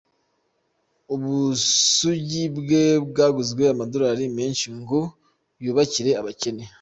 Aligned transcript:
Ubusugi 1.13 2.43
bwe 2.57 2.85
bwaguzwe 3.07 3.63
Amadorali 3.73 4.25
menshi 4.37 4.67
ngo 4.79 4.99
yubakire 5.63 6.11
abakene 6.19 6.63